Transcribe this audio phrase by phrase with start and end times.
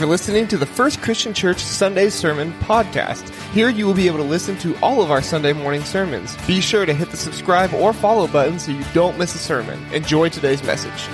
[0.00, 3.28] for listening to the First Christian Church Sunday Sermon podcast.
[3.52, 6.34] Here you will be able to listen to all of our Sunday morning sermons.
[6.46, 9.78] Be sure to hit the subscribe or follow button so you don't miss a sermon.
[9.92, 11.06] Enjoy today's message.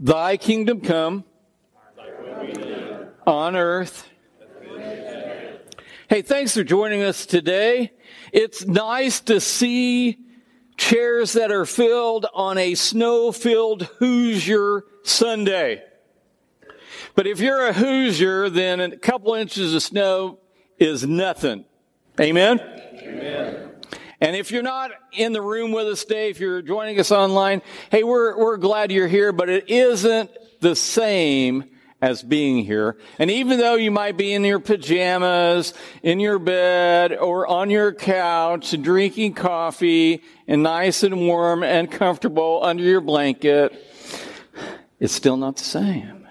[0.00, 1.22] Thy kingdom come
[3.24, 4.08] on earth.
[6.08, 7.92] Hey, thanks for joining us today.
[8.32, 10.18] It's nice to see
[10.80, 15.84] chairs that are filled on a snow filled Hoosier Sunday.
[17.14, 20.38] But if you're a Hoosier, then a couple inches of snow
[20.78, 21.66] is nothing.
[22.18, 22.60] Amen?
[22.60, 23.70] Amen.
[24.22, 27.60] And if you're not in the room with us today, if you're joining us online,
[27.90, 31.64] hey, we're, we're glad you're here, but it isn't the same
[32.02, 32.96] as being here.
[33.18, 37.92] And even though you might be in your pajamas, in your bed, or on your
[37.92, 43.72] couch, drinking coffee, and nice and warm and comfortable under your blanket,
[44.98, 46.26] it's still not the same.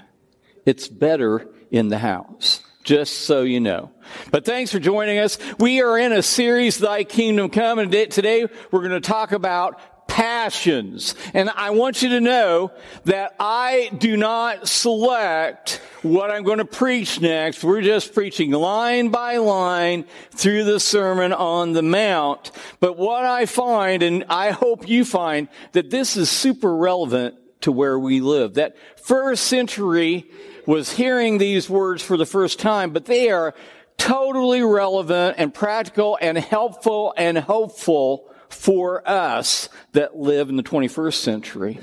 [0.66, 2.62] It's better in the house.
[2.84, 3.92] Just so you know.
[4.30, 5.38] But thanks for joining us.
[5.58, 10.08] We are in a series, Thy Kingdom Come, and today we're going to talk about
[10.08, 11.16] passions.
[11.34, 12.72] And I want you to know
[13.06, 17.64] that I do not select what I'm going to preach next.
[17.64, 22.52] We're just preaching line by line through the Sermon on the Mount.
[22.80, 27.72] But what I find, and I hope you find, that this is super relevant to
[27.72, 28.54] where we live.
[28.54, 30.30] That first century
[30.66, 33.54] was hearing these words for the first time, but they are
[33.98, 41.16] totally relevant and practical and helpful and hopeful for us that live in the 21st
[41.16, 41.80] century.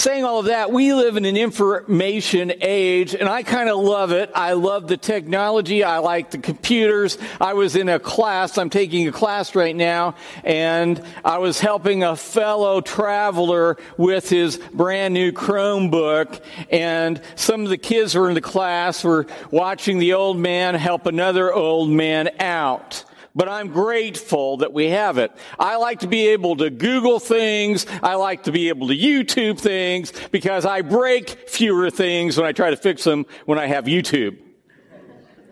[0.00, 4.12] Saying all of that, we live in an information age, and I kind of love
[4.12, 4.30] it.
[4.34, 5.84] I love the technology.
[5.84, 7.18] I like the computers.
[7.38, 12.02] I was in a class, I'm taking a class right now, and I was helping
[12.02, 16.40] a fellow traveler with his brand new Chromebook,
[16.70, 21.04] and some of the kids were in the class were watching the old man help
[21.04, 25.32] another old man out but I'm grateful that we have it.
[25.58, 27.86] I like to be able to Google things.
[28.02, 32.52] I like to be able to YouTube things because I break fewer things when I
[32.52, 34.38] try to fix them when I have YouTube.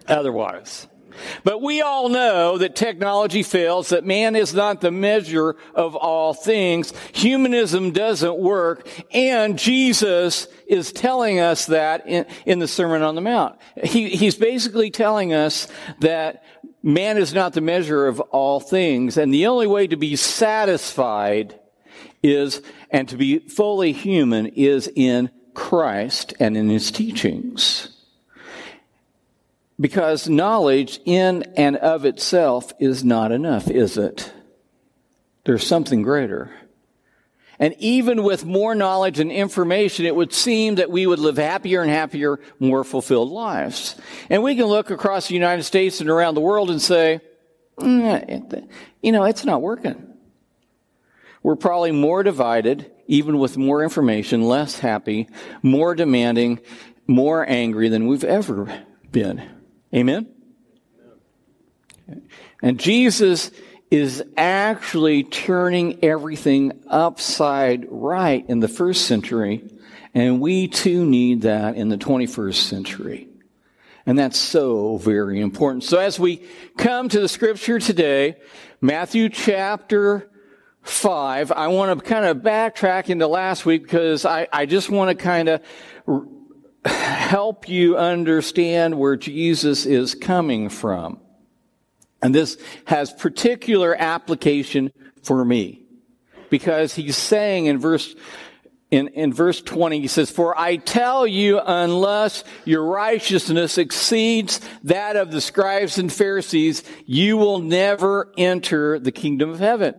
[0.06, 0.88] Otherwise.
[1.44, 6.34] But we all know that technology fails, that man is not the measure of all
[6.34, 6.92] things.
[7.12, 13.20] Humanism doesn't work, and Jesus is telling us that in, in the Sermon on the
[13.20, 13.58] Mount.
[13.82, 15.68] He, he's basically telling us
[16.00, 16.44] that
[16.82, 21.58] man is not the measure of all things, and the only way to be satisfied
[22.22, 27.88] is, and to be fully human is in Christ and in his teachings.
[29.80, 34.32] Because knowledge in and of itself is not enough, is it?
[35.44, 36.50] There's something greater.
[37.58, 41.82] And even with more knowledge and information, it would seem that we would live happier
[41.82, 43.96] and happier, more fulfilled lives.
[44.30, 47.20] And we can look across the United States and around the world and say,
[47.78, 48.69] mm,
[49.02, 50.14] you know, it's not working.
[51.42, 55.28] We're probably more divided, even with more information, less happy,
[55.62, 56.60] more demanding,
[57.06, 59.42] more angry than we've ever been.
[59.94, 60.28] Amen?
[62.62, 63.50] And Jesus
[63.91, 69.65] is actually turning everything upside right in the first century,
[70.15, 73.28] and we too need that in the 21st century.
[74.04, 75.84] And that's so very important.
[75.84, 76.43] So as we
[76.78, 78.37] come to the scripture today,
[78.81, 80.31] Matthew chapter
[80.82, 85.16] 5, I want to kind of backtrack into last week because I, I just want
[85.16, 85.60] to kind of
[86.84, 91.20] help you understand where Jesus is coming from.
[92.20, 94.92] And this has particular application
[95.22, 95.82] for me
[96.50, 98.14] because he's saying in verse
[98.90, 105.14] in, in verse 20, he says, For I tell you, unless your righteousness exceeds that
[105.14, 109.94] of the scribes and Pharisees, you will never enter the kingdom of heaven.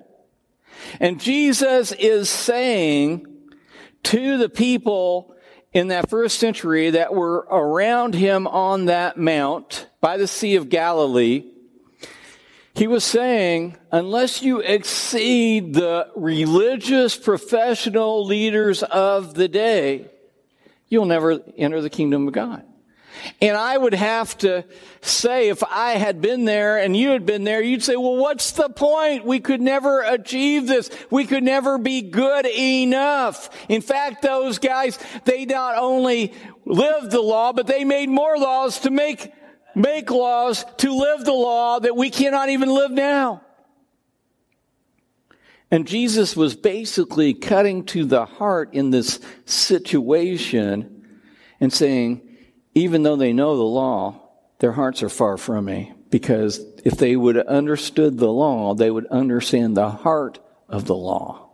[0.99, 3.27] And Jesus is saying
[4.03, 5.35] to the people
[5.71, 10.69] in that first century that were around him on that mount by the Sea of
[10.69, 11.43] Galilee,
[12.79, 20.09] he was saying, unless you exceed the religious professional leaders of the day,
[20.87, 22.63] you'll never enter the kingdom of God.
[23.41, 24.63] And I would have to
[25.01, 28.51] say, if I had been there and you had been there, you'd say, well, what's
[28.51, 29.25] the point?
[29.25, 30.89] We could never achieve this.
[31.11, 33.49] We could never be good enough.
[33.67, 36.31] In fact, those guys, they not only
[36.65, 39.33] lived the law, but they made more laws to make
[39.75, 43.41] make laws to live the law that we cannot even live now.
[45.71, 51.07] And Jesus was basically cutting to the heart in this situation
[51.59, 52.21] and saying,
[52.73, 54.29] even though they know the law,
[54.59, 55.93] their hearts are far from me.
[56.09, 60.95] Because if they would have understood the law, they would understand the heart of the
[60.95, 61.49] law.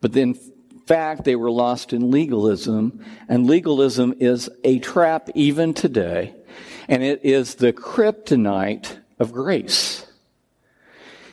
[0.00, 0.38] But in
[0.86, 6.34] fact, they were lost in legalism, and legalism is a trap even today,
[6.88, 10.06] and it is the kryptonite of grace.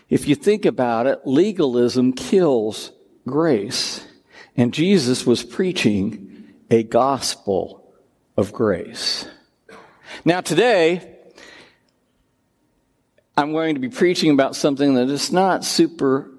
[0.10, 2.92] If you think about it, legalism kills
[3.26, 4.06] grace.
[4.58, 7.94] And Jesus was preaching a gospel
[8.36, 9.28] of grace.
[10.26, 11.18] Now today,
[13.38, 16.30] I'm going to be preaching about something that is not super,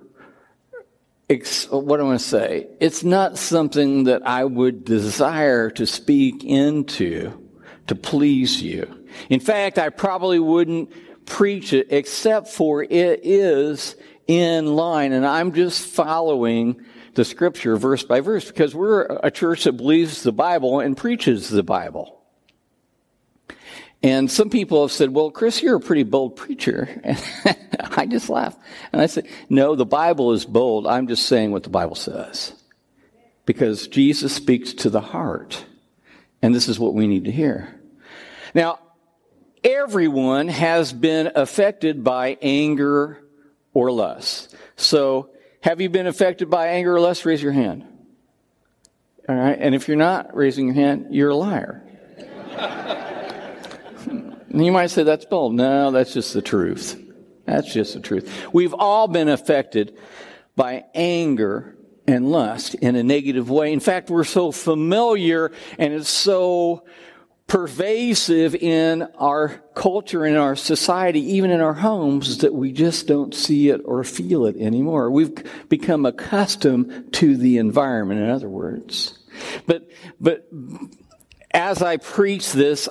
[1.28, 2.66] what do I want to say?
[2.80, 7.32] It's not something that I would desire to speak into
[7.86, 9.01] to please you.
[9.28, 10.92] In fact, I probably wouldn't
[11.26, 15.12] preach it except for it is in line.
[15.12, 20.22] And I'm just following the scripture verse by verse because we're a church that believes
[20.22, 22.18] the Bible and preaches the Bible.
[24.02, 26.88] And some people have said, well, Chris, you're a pretty bold preacher.
[27.04, 27.22] And
[27.96, 28.56] I just laugh.
[28.92, 30.86] And I said, no, the Bible is bold.
[30.86, 32.52] I'm just saying what the Bible says.
[33.46, 35.64] Because Jesus speaks to the heart.
[36.40, 37.80] And this is what we need to hear.
[38.54, 38.80] Now,
[39.64, 43.22] everyone has been affected by anger
[43.74, 44.54] or lust.
[44.76, 45.30] So,
[45.60, 47.24] have you been affected by anger or lust?
[47.24, 47.86] Raise your hand.
[49.28, 49.56] All right.
[49.58, 51.84] And if you're not raising your hand, you're a liar.
[54.52, 55.54] you might say that's bold.
[55.54, 57.00] No, that's just the truth.
[57.44, 58.48] That's just the truth.
[58.52, 59.96] We've all been affected
[60.56, 61.76] by anger
[62.06, 63.72] and lust in a negative way.
[63.72, 66.84] In fact, we're so familiar and it's so
[67.52, 73.34] pervasive in our culture, in our society, even in our homes, that we just don't
[73.34, 75.10] see it or feel it anymore.
[75.10, 75.34] We've
[75.68, 79.18] become accustomed to the environment, in other words.
[79.66, 80.48] But, but
[81.50, 82.88] as I preach this,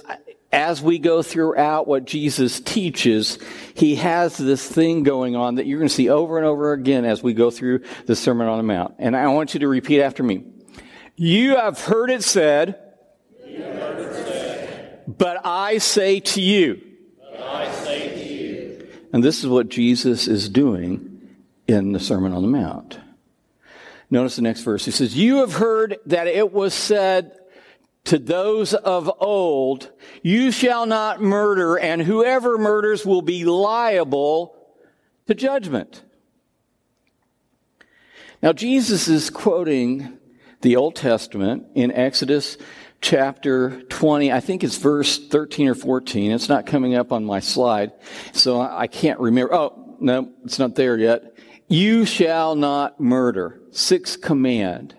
[0.51, 3.39] as we go throughout what Jesus teaches,
[3.73, 7.03] he has this thing going on that you're going to see over and over again
[7.03, 8.93] as we go through the Sermon on the Mount.
[8.99, 10.43] And I want you to repeat after me.
[11.15, 12.80] You have heard it said,
[15.17, 16.81] but I say to you.
[17.83, 18.87] Say to you.
[19.13, 21.29] And this is what Jesus is doing
[21.67, 22.99] in the Sermon on the Mount.
[24.09, 24.85] Notice the next verse.
[24.85, 27.37] He says, You have heard that it was said
[28.05, 29.91] to those of old,
[30.21, 34.55] You shall not murder, and whoever murders will be liable
[35.27, 36.03] to judgment.
[38.41, 40.17] Now, Jesus is quoting
[40.61, 42.57] the Old Testament in Exodus
[43.01, 46.31] chapter 20, I think it's verse 13 or 14.
[46.31, 47.91] It's not coming up on my slide,
[48.31, 49.53] so I can't remember.
[49.53, 51.35] Oh, no, it's not there yet.
[51.67, 53.59] You shall not murder.
[53.71, 54.95] Sixth command.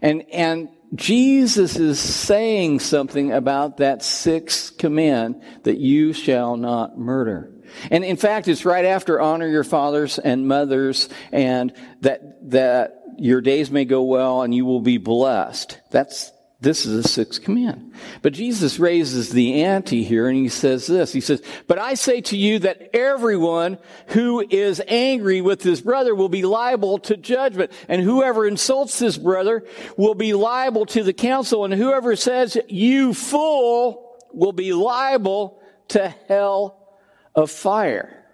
[0.00, 7.50] And, and Jesus is saying something about that sixth command that you shall not murder.
[7.90, 11.72] And in fact, it's right after honor your fathers and mothers and
[12.02, 15.80] that, that your days may go well and you will be blessed.
[15.90, 16.30] That's,
[16.62, 17.92] this is the sixth command.
[18.22, 21.12] But Jesus raises the ante here and he says this.
[21.12, 23.78] He says, But I say to you that everyone
[24.08, 27.72] who is angry with his brother will be liable to judgment.
[27.88, 29.64] And whoever insults his brother
[29.96, 31.64] will be liable to the council.
[31.64, 36.96] And whoever says, You fool, will be liable to hell
[37.34, 38.24] of fire.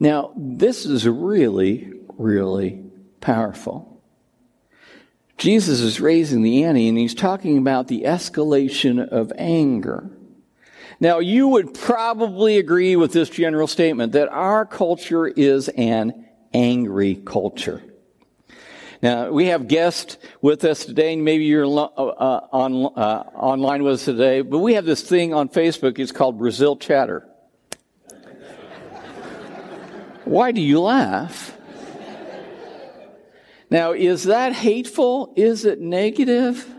[0.00, 2.82] Now, this is really, really
[3.20, 3.95] powerful.
[5.36, 10.10] Jesus is raising the ante and he's talking about the escalation of anger.
[10.98, 17.16] Now, you would probably agree with this general statement that our culture is an angry
[17.16, 17.82] culture.
[19.02, 23.82] Now, we have guests with us today, and maybe you're uh, uh, on, uh, online
[23.82, 25.98] with us today, but we have this thing on Facebook.
[25.98, 27.28] It's called Brazil Chatter.
[30.24, 31.55] Why do you laugh?
[33.70, 35.32] Now, is that hateful?
[35.36, 36.72] Is it negative?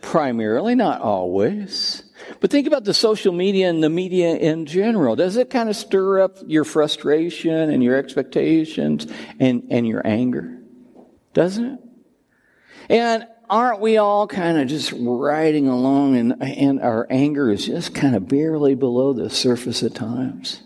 [0.00, 2.04] Primarily, not always.
[2.38, 5.16] But think about the social media and the media in general.
[5.16, 9.06] Does it kind of stir up your frustration and your expectations
[9.38, 10.58] and, and your anger?
[11.34, 11.78] Doesn't it?
[12.88, 17.94] And aren't we all kind of just riding along and, and our anger is just
[17.94, 20.62] kind of barely below the surface at times?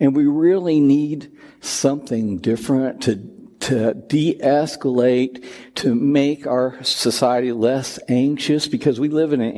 [0.00, 3.33] And we really need something different to
[3.64, 5.42] to de escalate,
[5.74, 9.56] to make our society less anxious because we live in an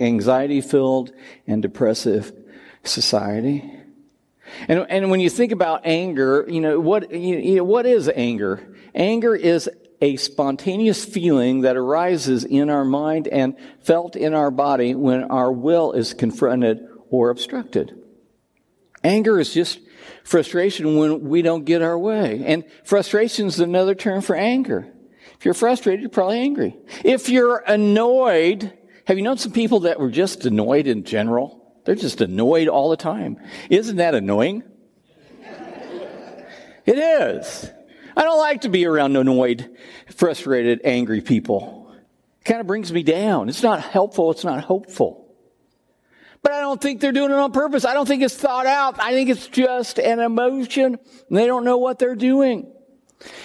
[0.00, 1.12] anxiety filled
[1.44, 2.32] and depressive
[2.84, 3.74] society.
[4.68, 8.74] And, and when you think about anger, you know, what, you know, what is anger?
[8.94, 9.68] Anger is
[10.00, 15.50] a spontaneous feeling that arises in our mind and felt in our body when our
[15.50, 18.00] will is confronted or obstructed.
[19.02, 19.80] Anger is just
[20.24, 22.42] frustration when we don't get our way.
[22.44, 24.92] And frustration is another term for anger.
[25.38, 26.76] If you're frustrated, you're probably angry.
[27.04, 31.58] If you're annoyed, have you known some people that were just annoyed in general?
[31.84, 33.38] They're just annoyed all the time.
[33.70, 34.64] Isn't that annoying?
[36.86, 37.70] it is.
[38.16, 39.74] I don't like to be around annoyed,
[40.14, 41.94] frustrated, angry people.
[42.40, 43.48] It kind of brings me down.
[43.48, 44.32] It's not helpful.
[44.32, 45.27] It's not hopeful.
[46.48, 47.84] But I don't think they're doing it on purpose.
[47.84, 48.98] I don't think it's thought out.
[48.98, 50.98] I think it's just an emotion.
[51.30, 52.72] they don't know what they're doing.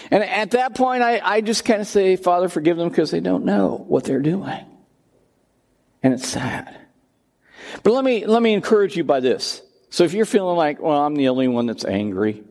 [0.10, 3.20] And at that point, I, I just kind of say, Father, forgive them because they
[3.20, 4.58] don't know what they're doing.
[6.02, 6.80] And it's sad.
[7.84, 9.62] But let me, let me encourage you by this.
[9.90, 12.42] So if you're feeling like, well, I'm the only one that's angry,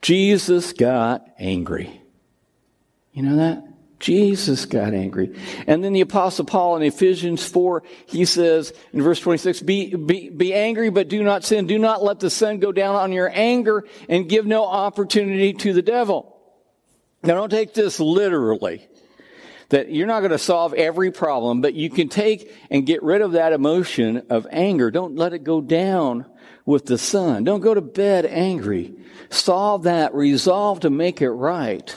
[0.00, 2.02] Jesus got angry.
[3.12, 3.71] You know that?
[4.02, 5.32] Jesus got angry.
[5.68, 10.28] And then the apostle Paul in Ephesians 4, he says in verse 26, be, be,
[10.28, 11.68] be angry, but do not sin.
[11.68, 15.72] Do not let the sun go down on your anger and give no opportunity to
[15.72, 16.36] the devil.
[17.22, 18.88] Now don't take this literally.
[19.68, 23.22] That you're not going to solve every problem, but you can take and get rid
[23.22, 24.90] of that emotion of anger.
[24.90, 26.26] Don't let it go down
[26.66, 27.44] with the sun.
[27.44, 28.94] Don't go to bed angry.
[29.30, 30.12] Solve that.
[30.12, 31.96] Resolve to make it right.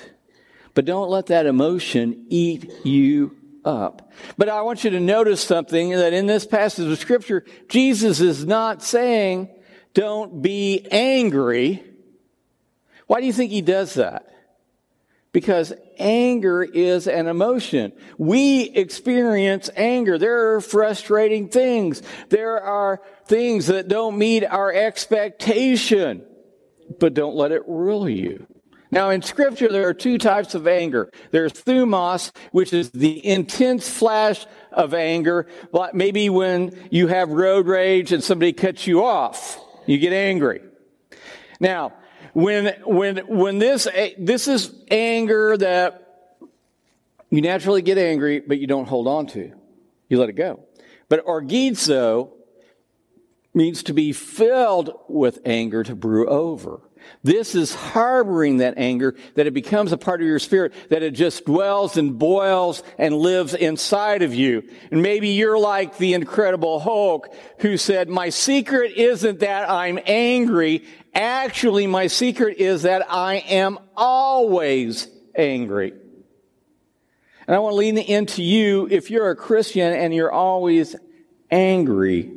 [0.76, 4.12] But don't let that emotion eat you up.
[4.38, 8.46] But I want you to notice something that in this passage of scripture, Jesus is
[8.46, 9.50] not saying,
[9.94, 11.84] don't be angry.
[13.08, 14.28] Why do you think he does that?
[15.32, 17.94] Because anger is an emotion.
[18.18, 20.18] We experience anger.
[20.18, 22.02] There are frustrating things.
[22.30, 26.26] There are things that don't meet our expectation.
[27.00, 28.46] But don't let it rule you.
[28.96, 31.12] Now, in scripture, there are two types of anger.
[31.32, 35.48] There's thumos, which is the intense flash of anger.
[35.74, 40.62] like Maybe when you have road rage and somebody cuts you off, you get angry.
[41.60, 41.92] Now,
[42.32, 43.86] when, when, when this,
[44.18, 46.38] this is anger that
[47.30, 49.52] you naturally get angry, but you don't hold on to.
[50.08, 50.64] You let it go.
[51.10, 52.32] But orgizo
[53.54, 56.80] means to be filled with anger to brew over.
[57.24, 61.12] This is harboring that anger, that it becomes a part of your spirit, that it
[61.12, 64.64] just dwells and boils and lives inside of you.
[64.92, 70.86] And maybe you're like the incredible Hulk who said, my secret isn't that I'm angry.
[71.14, 75.94] Actually, my secret is that I am always angry.
[77.48, 78.88] And I want to lean into you.
[78.90, 80.96] If you're a Christian and you're always
[81.52, 82.32] angry,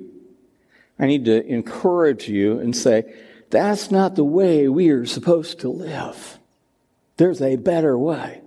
[0.98, 3.14] I need to encourage you and say,
[3.50, 6.38] that's not the way we are supposed to live.
[7.16, 8.42] There's a better way.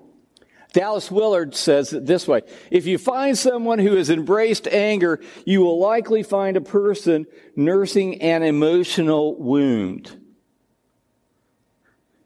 [0.73, 5.61] Dallas Willard says it this way If you find someone who has embraced anger, you
[5.61, 10.17] will likely find a person nursing an emotional wound.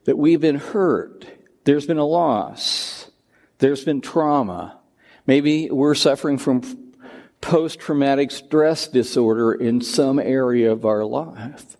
[0.05, 1.25] That we've been hurt,
[1.63, 3.09] there's been a loss,
[3.57, 4.79] there's been trauma.
[5.25, 6.93] Maybe we're suffering from
[7.41, 11.74] post traumatic stress disorder in some area of our life.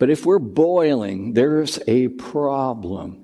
[0.00, 3.22] But if we're boiling, there's a problem.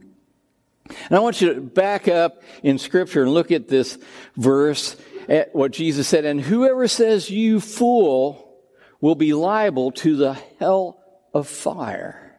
[0.89, 3.99] And I want you to back up in Scripture and look at this
[4.37, 4.95] verse,
[5.27, 6.27] at what Jesus said.
[6.27, 8.61] And whoever says, you fool,
[9.01, 11.03] will be liable to the hell
[11.33, 12.37] of fire.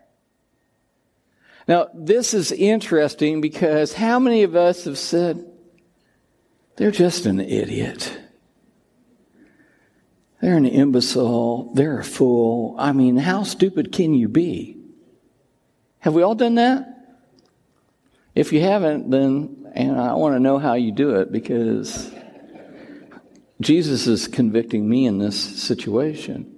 [1.67, 5.51] Now, this is interesting because how many of us have said,
[6.75, 8.15] they're just an idiot?
[10.41, 11.73] They're an imbecile.
[11.73, 12.75] They're a fool.
[12.77, 14.77] I mean, how stupid can you be?
[15.99, 17.17] Have we all done that?
[18.35, 22.11] If you haven't, then and I want to know how you do it because
[23.61, 26.53] Jesus is convicting me in this situation.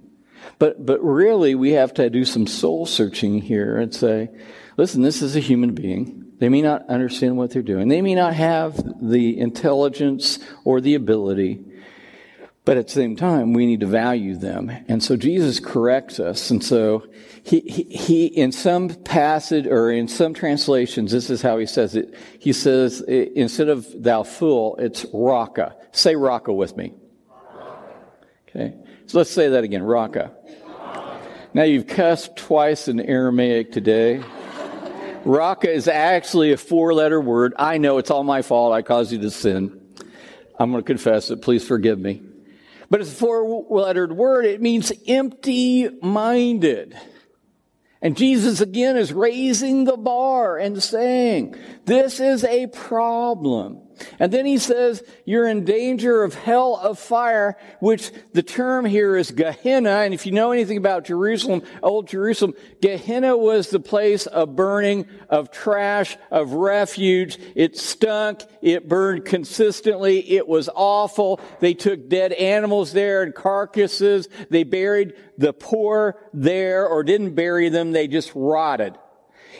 [0.58, 4.30] But but really we have to do some soul searching here and say,
[4.76, 6.32] listen, this is a human being.
[6.38, 7.88] They may not understand what they're doing.
[7.88, 11.64] They may not have the intelligence or the ability
[12.70, 14.70] but at the same time, we need to value them.
[14.86, 16.52] And so Jesus corrects us.
[16.52, 17.04] And so
[17.42, 21.96] he, he, he, in some passage or in some translations, this is how he says
[21.96, 22.14] it.
[22.38, 25.74] He says, instead of thou fool, it's raka.
[25.90, 26.94] Say raka with me.
[28.48, 28.76] Okay.
[29.06, 29.82] So let's say that again.
[29.82, 30.30] Raka.
[31.52, 34.22] Now you've cussed twice in Aramaic today.
[35.24, 37.52] Raka is actually a four letter word.
[37.58, 38.72] I know it's all my fault.
[38.72, 39.76] I caused you to sin.
[40.56, 41.42] I'm going to confess it.
[41.42, 42.29] Please forgive me.
[42.90, 44.44] But it's a four lettered word.
[44.44, 46.96] It means empty minded.
[48.02, 51.54] And Jesus again is raising the bar and saying,
[51.84, 53.82] this is a problem.
[54.18, 59.16] And then he says, you're in danger of hell of fire, which the term here
[59.16, 59.90] is Gehenna.
[59.90, 65.06] And if you know anything about Jerusalem, old Jerusalem, Gehenna was the place of burning,
[65.28, 67.38] of trash, of refuge.
[67.54, 68.42] It stunk.
[68.62, 70.32] It burned consistently.
[70.32, 71.40] It was awful.
[71.60, 74.28] They took dead animals there and carcasses.
[74.50, 77.92] They buried the poor there or didn't bury them.
[77.92, 78.96] They just rotted.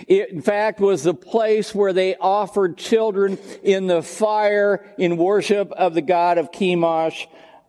[0.06, 5.70] It, in fact, was the place where they offered children in the fire in worship
[5.72, 7.26] of the god of Chemosh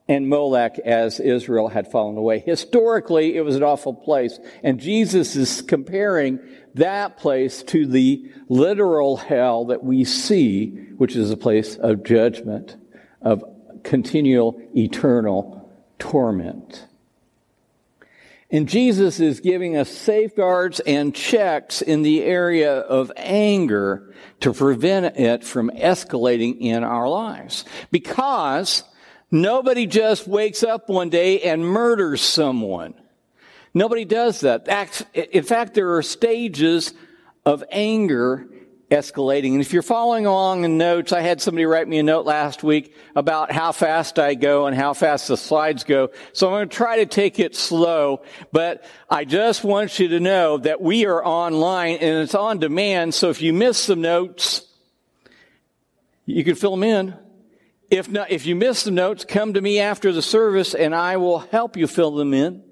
[0.07, 2.39] and Molech as Israel had fallen away.
[2.39, 4.39] Historically, it was an awful place.
[4.63, 6.39] And Jesus is comparing
[6.75, 12.75] that place to the literal hell that we see, which is a place of judgment,
[13.21, 13.43] of
[13.83, 16.87] continual eternal torment.
[18.51, 25.17] And Jesus is giving us safeguards and checks in the area of anger to prevent
[25.17, 27.63] it from escalating in our lives.
[27.91, 28.83] Because
[29.31, 32.93] nobody just wakes up one day and murders someone.
[33.73, 34.67] Nobody does that.
[35.13, 36.93] In fact, there are stages
[37.45, 38.49] of anger
[38.91, 39.53] escalating.
[39.53, 42.61] And if you're following along in notes, I had somebody write me a note last
[42.61, 46.11] week about how fast I go and how fast the slides go.
[46.33, 50.19] So I'm going to try to take it slow, but I just want you to
[50.19, 53.13] know that we are online and it's on demand.
[53.13, 54.67] So if you miss some notes,
[56.25, 57.15] you can fill them in.
[57.89, 61.17] If not, if you miss the notes, come to me after the service and I
[61.17, 62.63] will help you fill them in.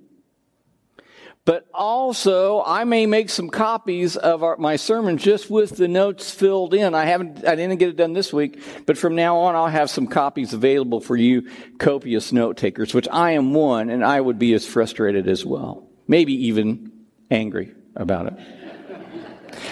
[1.49, 6.29] But also, I may make some copies of our, my sermon just with the notes
[6.29, 6.93] filled in.
[6.93, 9.89] I haven't, I didn't get it done this week, but from now on, I'll have
[9.89, 14.37] some copies available for you copious note takers, which I am one, and I would
[14.37, 15.89] be as frustrated as well.
[16.07, 16.91] Maybe even
[17.31, 18.33] angry about it.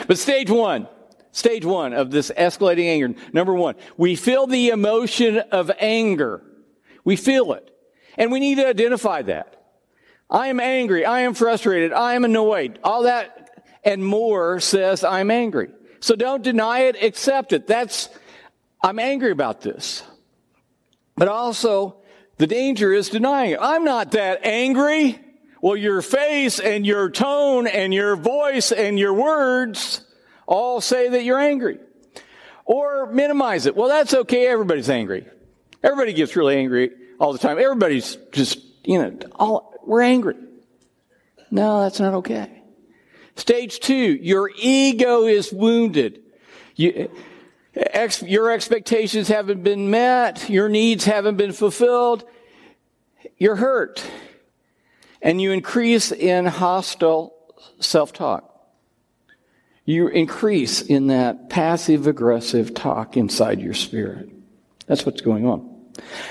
[0.07, 0.87] but stage one,
[1.31, 3.21] stage one of this escalating anger.
[3.33, 6.41] Number one, we feel the emotion of anger.
[7.03, 7.69] We feel it.
[8.17, 9.56] And we need to identify that.
[10.29, 11.05] I am angry.
[11.05, 11.93] I am frustrated.
[11.93, 12.79] I am annoyed.
[12.83, 15.69] All that and more says I'm angry.
[15.99, 17.67] So don't deny it, accept it.
[17.67, 18.09] That's,
[18.83, 20.03] I'm angry about this.
[21.15, 21.97] But also,
[22.37, 23.59] the danger is denying it.
[23.61, 25.19] I'm not that angry.
[25.61, 30.01] Well, your face and your tone and your voice and your words
[30.45, 31.79] all say that you're angry.
[32.65, 33.75] Or minimize it.
[33.75, 34.47] Well, that's okay.
[34.47, 35.25] Everybody's angry.
[35.83, 37.57] Everybody gets really angry all the time.
[37.57, 40.35] Everybody's just, you know, all, we're angry.
[41.49, 42.61] No, that's not okay.
[43.35, 46.21] Stage two, your ego is wounded.
[46.75, 47.09] You,
[47.75, 50.49] ex, your expectations haven't been met.
[50.49, 52.25] Your needs haven't been fulfilled.
[53.37, 54.03] You're hurt.
[55.21, 57.33] And you increase in hostile
[57.79, 58.53] self-talk.
[59.85, 64.29] You increase in that passive aggressive talk inside your spirit.
[64.85, 65.76] That's what's going on.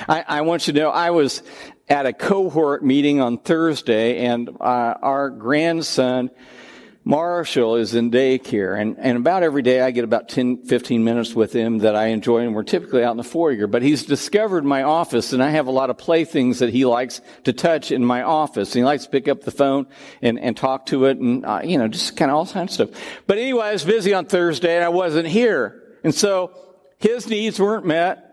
[0.09, 1.42] I, I, want you to know I was
[1.88, 6.31] at a cohort meeting on Thursday, and uh, our grandson,
[7.05, 8.81] Marshall, is in daycare.
[8.81, 12.07] And, and about every day I get about 10, 15 minutes with him that I
[12.07, 13.66] enjoy, and we're typically out in the foyer.
[13.68, 17.20] But he's discovered my office, and I have a lot of playthings that he likes
[17.44, 18.74] to touch in my office.
[18.74, 19.87] And he likes to pick up the phone
[20.22, 22.88] and, and talk to it, and, uh, you know, just kind of all kinds of
[22.88, 23.02] stuff.
[23.26, 25.83] But anyway, I was busy on Thursday, and I wasn't here.
[26.02, 26.52] And so
[26.98, 28.25] his needs weren't met.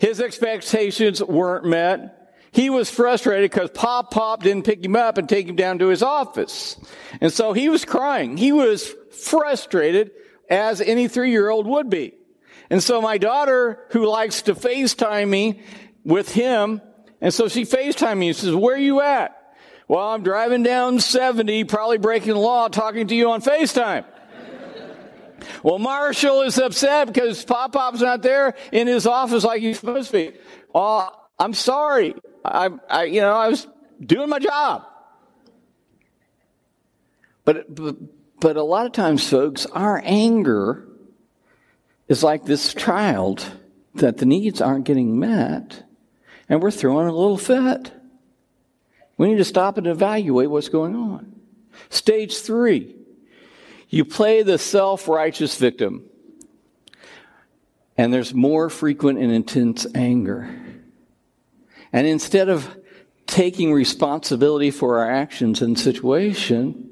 [0.00, 2.34] His expectations weren't met.
[2.52, 5.88] He was frustrated because Pop Pop didn't pick him up and take him down to
[5.88, 6.76] his office.
[7.20, 8.38] And so he was crying.
[8.38, 10.10] He was frustrated
[10.48, 12.14] as any three year old would be.
[12.70, 15.60] And so my daughter, who likes to FaceTime me
[16.02, 16.80] with him,
[17.20, 19.36] and so she FaceTime me and says, where are you at?
[19.86, 24.04] Well, I'm driving down 70, probably breaking the law, talking to you on FaceTime.
[25.62, 30.10] Well, Marshall is upset because Pop Pop's not there in his office like he's supposed
[30.10, 30.38] to be.
[30.74, 32.14] Well, I'm sorry.
[32.44, 33.66] I, I, you know, I was
[34.04, 34.84] doing my job.
[37.44, 37.96] But, but,
[38.38, 40.86] but a lot of times, folks, our anger
[42.08, 43.50] is like this child
[43.94, 45.84] that the needs aren't getting met,
[46.48, 47.92] and we're throwing a little fit.
[49.16, 51.34] We need to stop and evaluate what's going on.
[51.88, 52.96] Stage three,
[53.90, 56.04] you play the self righteous victim,
[57.96, 60.48] and there's more frequent and intense anger.
[61.92, 62.78] And instead of
[63.26, 66.88] taking responsibility for our actions and situation,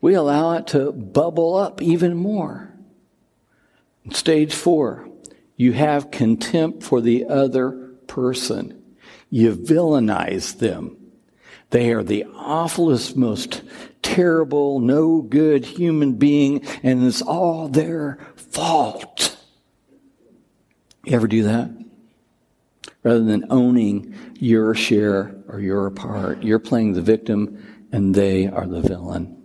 [0.00, 2.72] we allow it to bubble up even more.
[4.10, 5.08] Stage four,
[5.56, 7.70] you have contempt for the other
[8.08, 8.82] person.
[9.28, 10.96] You villainize them.
[11.70, 13.62] They are the awfulest, most
[14.14, 19.36] terrible, no good human being, and it's all their fault.
[21.04, 21.70] You ever do that?
[23.04, 28.66] Rather than owning your share or your part, you're playing the victim and they are
[28.66, 29.36] the villain.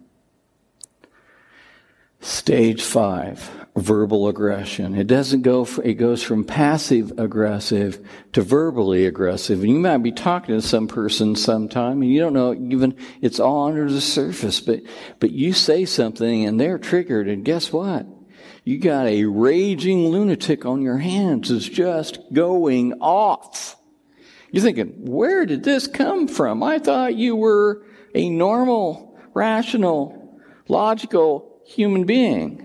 [2.20, 4.96] Stage five, verbal aggression.
[4.96, 9.60] It doesn't go, for, it goes from passive aggressive to verbally aggressive.
[9.62, 13.40] And you might be talking to some person sometime and you don't know even it's
[13.40, 14.82] all under the surface, but,
[15.20, 18.06] but you say something and they're triggered and guess what?
[18.64, 23.76] You got a raging lunatic on your hands is just going off.
[24.52, 26.64] You're thinking, where did this come from?
[26.64, 27.86] I thought you were
[28.16, 32.65] a normal, rational, logical human being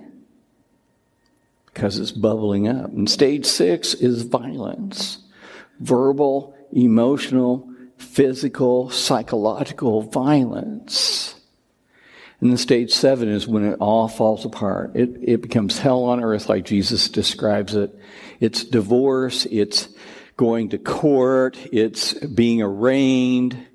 [1.72, 2.90] because it's bubbling up.
[2.92, 5.18] And stage six is violence
[5.80, 11.34] verbal, emotional, physical, psychological violence.
[12.40, 14.92] And then stage seven is when it all falls apart.
[14.94, 17.94] It, it becomes hell on earth, like Jesus describes it.
[18.40, 19.88] It's divorce, it's
[20.36, 23.66] going to court, it's being arraigned,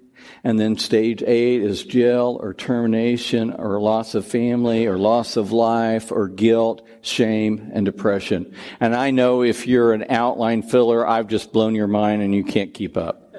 [0.46, 5.52] and then stage eight is jail or termination or loss of family or loss of
[5.52, 8.54] life or guilt, shame, and depression.
[8.80, 12.44] And I know if you're an outline filler, I've just blown your mind and you
[12.44, 13.36] can't keep up.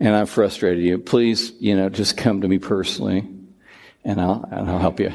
[0.00, 0.96] And I've frustrated you.
[0.96, 3.28] Please, you know, just come to me personally
[4.02, 5.12] and I'll, and I'll help you.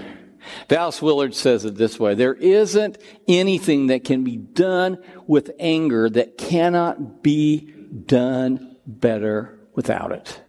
[0.67, 2.13] Dallas Willard says it this way.
[2.13, 7.61] There isn't anything that can be done with anger that cannot be
[8.05, 10.41] done better without it.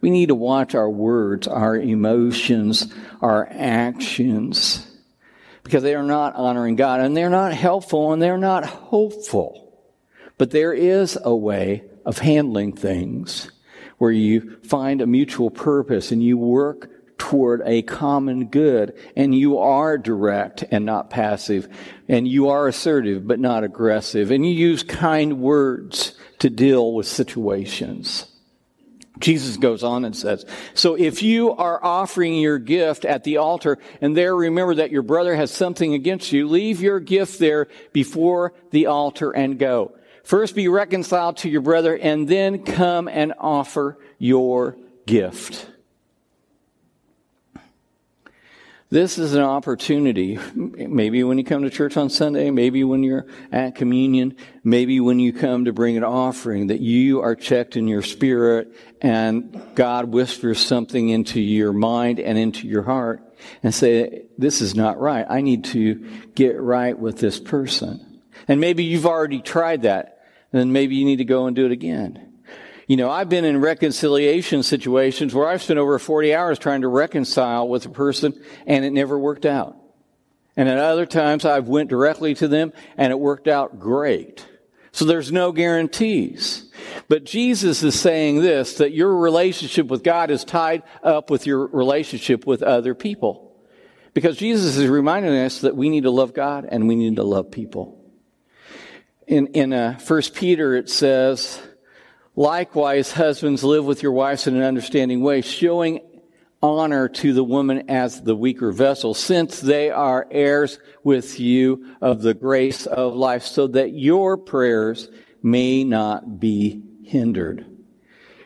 [0.00, 4.86] We need to watch our words, our emotions, our actions,
[5.62, 9.66] because they are not honoring God and they're not helpful and they're not hopeful.
[10.38, 13.50] But there is a way of handling things
[13.98, 19.58] where you find a mutual purpose and you work toward a common good and you
[19.58, 21.66] are direct and not passive
[22.08, 27.06] and you are assertive but not aggressive and you use kind words to deal with
[27.06, 28.26] situations.
[29.18, 30.44] Jesus goes on and says,
[30.74, 35.02] So if you are offering your gift at the altar and there remember that your
[35.02, 39.96] brother has something against you, leave your gift there before the altar and go.
[40.22, 45.66] First be reconciled to your brother and then come and offer your gift.
[48.88, 53.26] This is an opportunity, maybe when you come to church on Sunday, maybe when you're
[53.50, 57.88] at communion, maybe when you come to bring an offering, that you are checked in
[57.88, 63.22] your spirit and God whispers something into your mind and into your heart
[63.64, 65.26] and say, this is not right.
[65.28, 68.22] I need to get right with this person.
[68.46, 70.24] And maybe you've already tried that.
[70.52, 72.25] Then maybe you need to go and do it again.
[72.86, 76.88] You know, I've been in reconciliation situations where I've spent over 40 hours trying to
[76.88, 79.76] reconcile with a person and it never worked out.
[80.56, 84.46] And at other times I've went directly to them and it worked out great.
[84.92, 86.70] So there's no guarantees.
[87.08, 91.66] But Jesus is saying this, that your relationship with God is tied up with your
[91.66, 93.60] relationship with other people.
[94.14, 97.24] Because Jesus is reminding us that we need to love God and we need to
[97.24, 98.00] love people.
[99.26, 101.60] In, in uh, 1 Peter it says,
[102.38, 106.00] Likewise, husbands, live with your wives in an understanding way, showing
[106.62, 112.20] honor to the woman as the weaker vessel, since they are heirs with you of
[112.20, 115.08] the grace of life, so that your prayers
[115.42, 117.64] may not be hindered.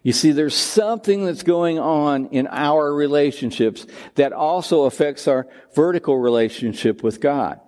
[0.03, 6.17] You see, there's something that's going on in our relationships that also affects our vertical
[6.17, 7.61] relationship with God.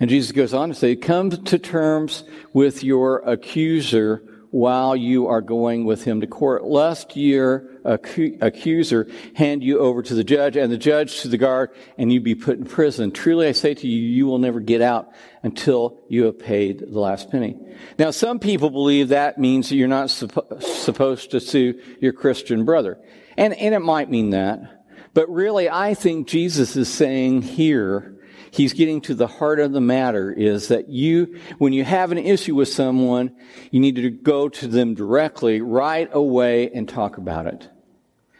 [0.00, 5.40] And Jesus goes on to say, come to terms with your accuser while you are
[5.40, 10.70] going with him to court, lest your accuser hand you over to the judge and
[10.70, 13.10] the judge to the guard and you be put in prison.
[13.10, 15.08] Truly I say to you, you will never get out
[15.42, 17.56] until you have paid the last penny.
[17.98, 22.66] Now some people believe that means that you're not suppo- supposed to sue your Christian
[22.66, 23.00] brother.
[23.38, 24.84] And, and it might mean that.
[25.14, 28.11] But really I think Jesus is saying here,
[28.52, 32.18] he's getting to the heart of the matter is that you, when you have an
[32.18, 33.34] issue with someone,
[33.70, 37.68] you need to go to them directly right away and talk about it.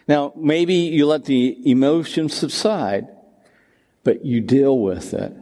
[0.07, 3.09] Now, maybe you let the emotions subside,
[4.05, 5.35] but you deal with it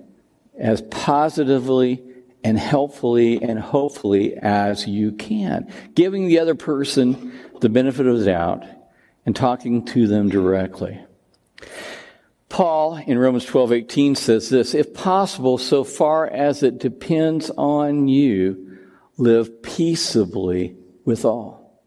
[0.56, 2.02] as positively
[2.44, 8.26] and helpfully and hopefully as you can, giving the other person the benefit of the
[8.26, 8.64] doubt
[9.26, 11.00] and talking to them directly.
[12.50, 18.78] Paul in Romans 12:18 says this, if possible so far as it depends on you,
[19.16, 21.80] live peaceably with all.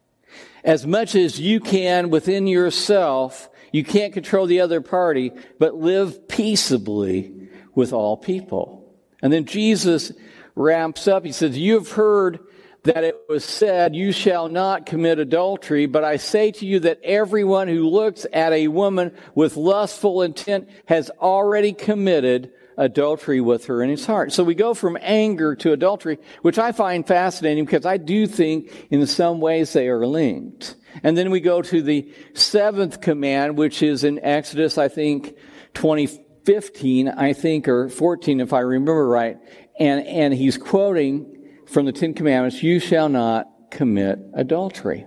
[0.64, 3.50] as much as you can within yourself.
[3.74, 8.96] You can't control the other party, but live peaceably with all people.
[9.22, 10.14] And then Jesus
[10.56, 11.26] ramps up.
[11.26, 12.40] He says, You have heard
[12.84, 17.00] that it was said, You shall not commit adultery, but I say to you that
[17.04, 23.84] everyone who looks at a woman with lustful intent has already committed adultery with her
[23.84, 24.34] in his heart.
[24.34, 28.88] So we go from anger to adultery, which I find fascinating because I do think
[28.90, 30.76] in some ways they are linked.
[31.04, 35.36] And then we go to the seventh command, which is in Exodus, I think,
[35.74, 39.38] 2015, I think, or 14, if I remember right.
[39.80, 41.33] And, and he's quoting
[41.74, 45.06] from the Ten Commandments, you shall not commit adultery.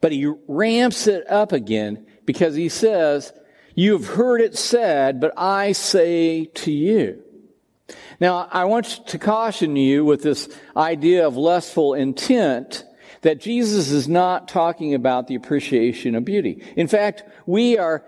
[0.00, 3.32] But he ramps it up again because he says,
[3.74, 7.22] you have heard it said, but I say to you.
[8.20, 12.84] Now, I want to caution you with this idea of lustful intent
[13.22, 16.62] that Jesus is not talking about the appreciation of beauty.
[16.76, 18.04] In fact, we are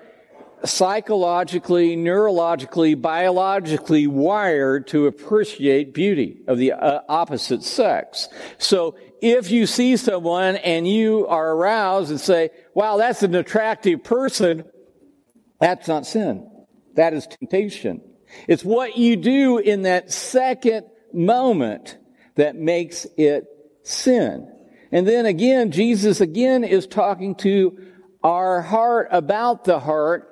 [0.64, 8.28] psychologically, neurologically, biologically wired to appreciate beauty of the uh, opposite sex.
[8.58, 14.04] So if you see someone and you are aroused and say, wow, that's an attractive
[14.04, 14.64] person,
[15.60, 16.48] that's not sin.
[16.94, 18.02] That is temptation.
[18.48, 21.98] It's what you do in that second moment
[22.34, 23.46] that makes it
[23.82, 24.48] sin.
[24.90, 27.78] And then again, Jesus again is talking to
[28.22, 30.31] our heart about the heart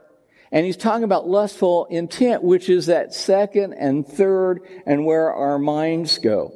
[0.53, 5.59] and he's talking about lustful intent, which is that second and third and where our
[5.59, 6.53] minds go.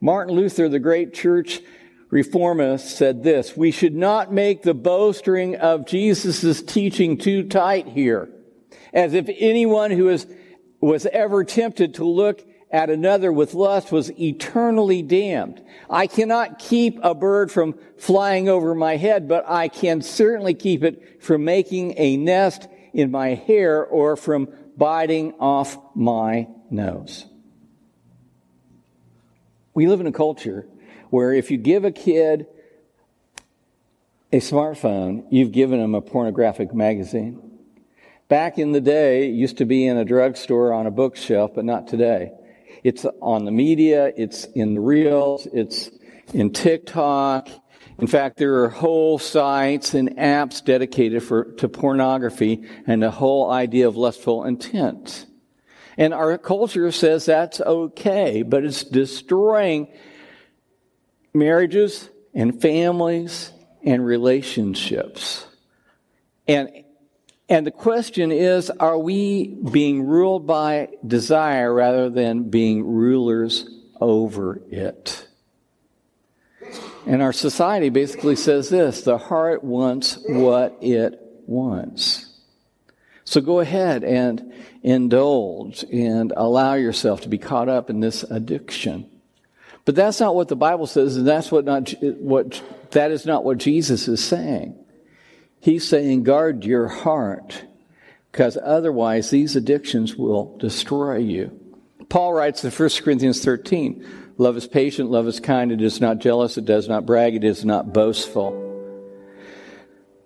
[0.00, 1.60] Martin Luther, the great church
[2.10, 8.28] reformist, said this, we should not make the bowstring of Jesus' teaching too tight here,
[8.92, 10.26] as if anyone who is,
[10.80, 15.62] was ever tempted to look at another with lust was eternally damned.
[15.88, 20.84] I cannot keep a bird from flying over my head, but I can certainly keep
[20.84, 27.26] it from making a nest in my hair or from biting off my nose.
[29.74, 30.66] We live in a culture
[31.10, 32.46] where if you give a kid
[34.32, 37.58] a smartphone, you've given them a pornographic magazine.
[38.28, 41.64] Back in the day, it used to be in a drugstore on a bookshelf, but
[41.64, 42.32] not today.
[42.84, 45.90] It's on the media, it's in the reels, it's
[46.32, 47.48] in TikTok,
[48.00, 53.50] in fact, there are whole sites and apps dedicated for, to pornography and the whole
[53.50, 55.26] idea of lustful intent.
[55.98, 59.88] And our culture says that's okay, but it's destroying
[61.34, 65.46] marriages and families and relationships.
[66.48, 66.84] And,
[67.50, 73.68] and the question is, are we being ruled by desire rather than being rulers
[74.00, 75.26] over it?
[77.10, 82.32] And our society basically says this the heart wants what it wants.
[83.24, 89.10] So go ahead and indulge and allow yourself to be caught up in this addiction.
[89.84, 93.44] But that's not what the Bible says, and that's what not what that is not
[93.44, 94.78] what Jesus is saying.
[95.58, 97.64] He's saying guard your heart
[98.30, 101.58] because otherwise these addictions will destroy you.
[102.08, 104.06] Paul writes in 1 Corinthians 13,
[104.40, 107.44] Love is patient, love is kind, it is not jealous, it does not brag, it
[107.44, 108.56] is not boastful.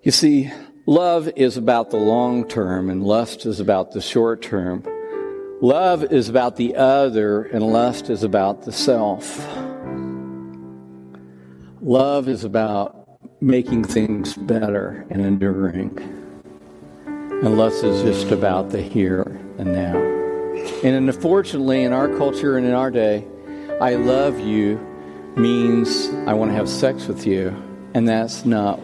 [0.04, 0.52] You see,
[0.86, 4.84] love is about the long term and lust is about the short term.
[5.60, 9.44] Love is about the other and lust is about the self.
[11.82, 15.98] Love is about making things better and enduring.
[17.04, 19.96] And lust is just about the here and now.
[20.84, 23.26] And unfortunately, in our culture and in our day,
[23.80, 24.76] I love you
[25.36, 27.48] means I want to have sex with you,
[27.92, 28.78] and that's not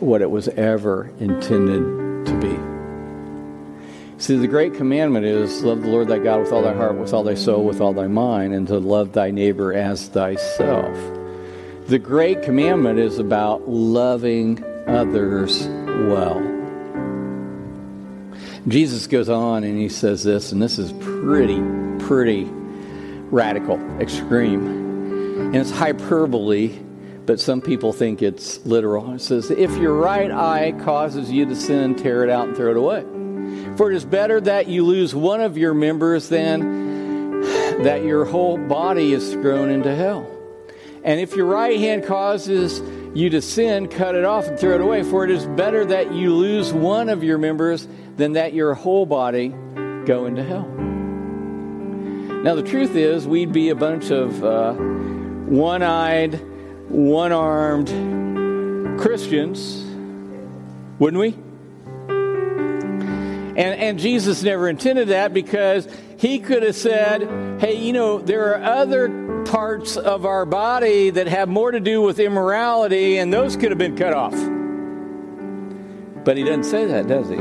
[0.00, 2.58] what it was ever intended to be.
[4.22, 7.14] See, the great commandment is love the Lord thy God with all thy heart, with
[7.14, 10.94] all thy soul, with all thy mind, and to love thy neighbor as thyself.
[11.86, 16.40] The great commandment is about loving others well.
[18.68, 21.60] Jesus goes on and he says this, and this is pretty,
[21.98, 22.50] pretty
[23.30, 24.66] radical, extreme.
[25.36, 26.78] And it's hyperbole,
[27.26, 29.12] but some people think it's literal.
[29.14, 32.70] It says, If your right eye causes you to sin, tear it out and throw
[32.70, 33.02] it away.
[33.76, 37.40] For it is better that you lose one of your members than
[37.82, 40.30] that your whole body is thrown into hell.
[41.02, 42.80] And if your right hand causes
[43.14, 45.02] you to sin, cut it off and throw it away.
[45.02, 49.06] For it is better that you lose one of your members than that your whole
[49.06, 49.48] body
[50.06, 50.93] go into hell.
[52.44, 56.40] Now, the truth is, we'd be a bunch of uh, one eyed,
[56.88, 57.88] one armed
[59.00, 59.84] Christians
[60.98, 61.34] Wouldn't we?
[63.56, 68.54] And, and Jesus never intended that because he could have said, hey, you know, there
[68.54, 73.56] are other parts of our body that have more to do with immorality, and those
[73.56, 74.34] could have been cut off.
[76.24, 77.36] But he doesn't say that, does he?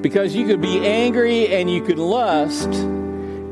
[0.00, 2.70] Because you could be angry and you could lust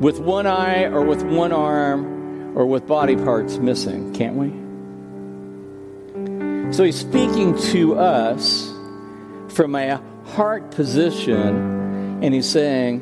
[0.04, 4.50] with one eye or with one arm or with body parts missing, can't we?
[6.74, 8.70] So he's speaking to us
[9.48, 13.00] from a heart position, and he's saying,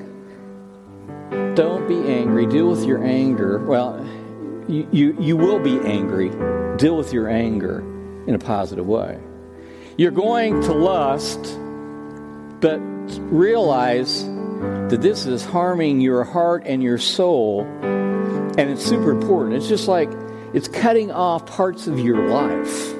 [1.57, 3.59] Don't be angry, deal with your anger.
[3.59, 3.99] Well,
[4.69, 6.29] you, you, you will be angry,
[6.77, 7.81] deal with your anger
[8.29, 9.19] in a positive way.
[9.97, 11.59] You're going to lust,
[12.61, 12.79] but
[13.33, 14.23] realize
[14.88, 19.57] that this is harming your heart and your soul, and it's super important.
[19.57, 20.11] It's just like
[20.55, 22.94] it's cutting off parts of your life.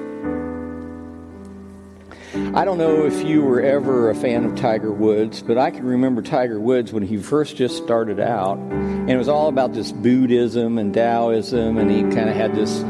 [2.55, 5.85] I don't know if you were ever a fan of Tiger Woods, but I can
[5.85, 9.91] remember Tiger Woods when he first just started out, and it was all about this
[9.91, 12.81] Buddhism and Taoism, and he kind of had this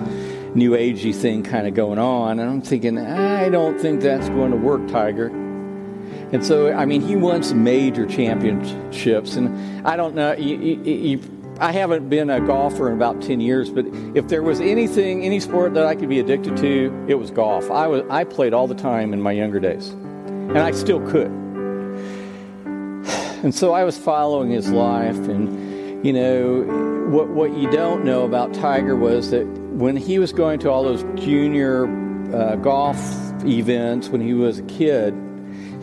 [0.56, 2.40] new agey thing kind of going on.
[2.40, 5.43] And I'm thinking, I don't think that's going to work, Tiger.
[6.34, 10.34] And so, I mean, he won some major championships, and I don't know.
[10.34, 14.42] You, you, you, I haven't been a golfer in about 10 years, but if there
[14.42, 17.70] was anything, any sport that I could be addicted to, it was golf.
[17.70, 21.32] I, was, I played all the time in my younger days, and I still could.
[23.44, 26.62] And so I was following his life, and, you know,
[27.10, 30.84] what, what you don't know about Tiger was that when he was going to all
[30.84, 31.86] those junior
[32.34, 32.98] uh, golf
[33.44, 35.14] events when he was a kid,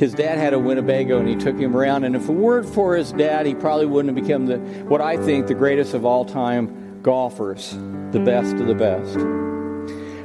[0.00, 2.04] his dad had a Winnebago and he took him around.
[2.04, 5.18] And if it weren't for his dad, he probably wouldn't have become the what I
[5.18, 7.72] think the greatest of all time golfers,
[8.10, 9.14] the best of the best.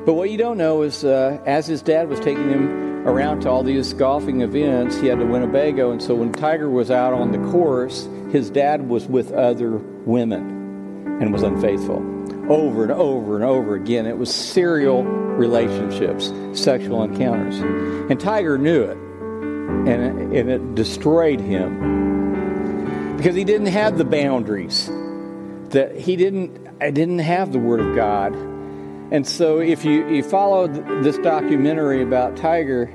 [0.06, 3.50] But what you don't know is, uh, as his dad was taking him around to
[3.50, 7.34] all these golfing events, he had a Winnebago, and so when Tiger was out on
[7.34, 11.98] the course, his dad was with other women and was unfaithful
[12.50, 14.06] over and over and over again.
[14.06, 17.60] It was serial relationships, sexual encounters.
[17.60, 18.98] And Tiger knew it
[19.67, 23.15] and it, and it destroyed him.
[23.17, 24.88] Because he didn't have the boundaries.
[25.69, 28.36] That he didn't I didn't have the word of God.
[29.12, 30.67] And so if you you follow
[31.01, 32.91] this documentary about Tiger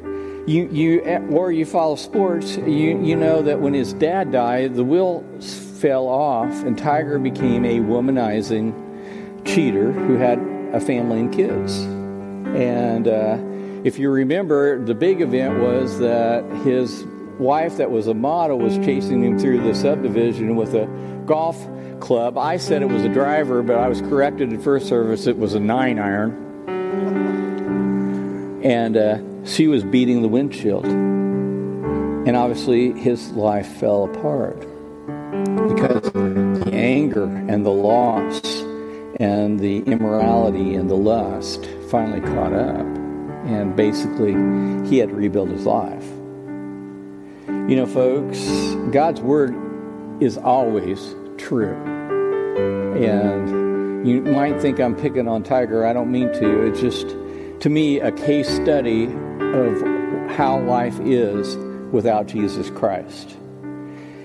[0.46, 4.82] you you or you follow sports you you know that when his dad died the
[4.82, 8.72] wheels fell off and Tiger became a womanizing
[9.44, 10.38] cheater who had
[10.72, 11.78] a family and kids.
[11.80, 13.36] And uh,
[13.82, 17.04] if you remember, the big event was that his
[17.38, 20.86] wife, that was a model, was chasing him through the subdivision with a
[21.24, 21.66] golf
[22.00, 22.36] club.
[22.36, 25.26] I said it was a driver, but I was corrected at first service.
[25.26, 26.48] It was a nine iron.
[28.62, 30.84] And uh, she was beating the windshield.
[30.84, 34.60] And obviously, his life fell apart
[35.68, 38.42] because the anger and the loss
[39.18, 42.99] and the immorality and the lust finally caught up
[43.50, 44.32] and basically
[44.88, 46.06] he had to rebuild his life.
[47.46, 48.38] You know, folks,
[48.92, 49.54] God's word
[50.22, 51.74] is always true.
[52.96, 55.84] And you might think I'm picking on Tiger.
[55.84, 56.66] I don't mean to.
[56.66, 57.08] It's just,
[57.60, 61.56] to me, a case study of how life is
[61.92, 63.36] without Jesus Christ.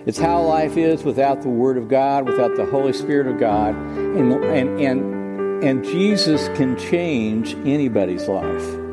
[0.05, 3.73] It's how life is without the Word of God, without the Holy Spirit of God.
[3.73, 8.84] And, and, and, and Jesus can change anybody's life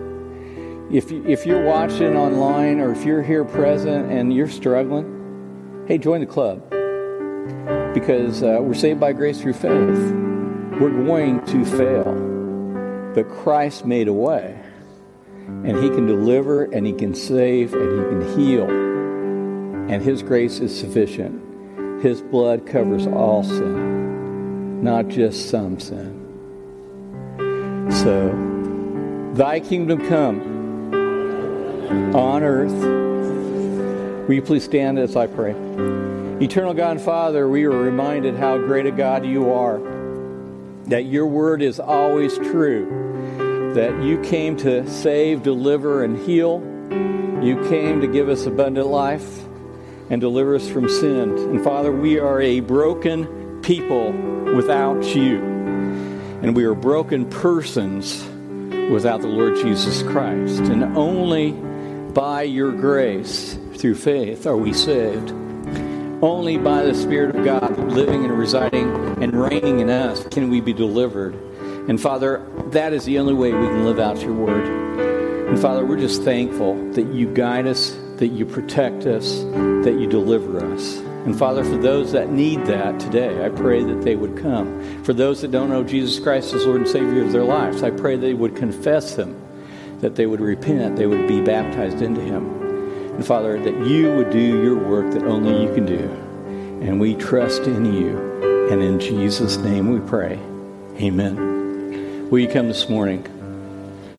[0.92, 6.20] if, if you're watching online or if you're here present and you're struggling, hey, join
[6.20, 6.68] the club.
[7.94, 10.12] Because uh, we're saved by grace through faith.
[10.78, 13.12] We're going to fail.
[13.14, 14.58] But Christ made a way.
[15.46, 18.68] And He can deliver and He can save and He can heal.
[19.90, 22.02] And His grace is sufficient.
[22.02, 26.18] His blood covers all sin, not just some sin.
[27.90, 28.50] So,
[29.34, 30.61] Thy kingdom come
[32.14, 32.72] on earth.
[34.28, 35.52] Will you please stand as I pray?
[36.40, 39.78] Eternal God and Father, we are reminded how great a God you are,
[40.86, 46.60] that your word is always true, that you came to save, deliver, and heal.
[47.42, 49.44] You came to give us abundant life
[50.10, 51.30] and deliver us from sin.
[51.36, 54.12] And Father, we are a broken people
[54.54, 55.38] without you.
[56.42, 58.22] And we are broken persons
[58.90, 60.60] without the Lord Jesus Christ.
[60.62, 61.52] And only
[62.14, 65.30] by your grace, through faith, are we saved.
[66.22, 70.60] Only by the Spirit of God living and residing and reigning in us can we
[70.60, 71.34] be delivered.
[71.88, 74.66] And Father, that is the only way we can live out your word.
[75.48, 80.06] And Father, we're just thankful that you guide us, that you protect us, that you
[80.06, 80.98] deliver us.
[81.24, 85.02] And Father, for those that need that today, I pray that they would come.
[85.04, 87.90] For those that don't know Jesus Christ as Lord and Savior of their lives, I
[87.90, 89.41] pray they would confess Him,
[90.02, 92.60] that they would repent, they would be baptized into Him.
[93.14, 96.10] And Father, that you would do your work that only you can do.
[96.86, 98.18] And we trust in you.
[98.70, 100.38] And in Jesus' name we pray.
[100.96, 102.28] Amen.
[102.30, 103.31] Will you come this morning?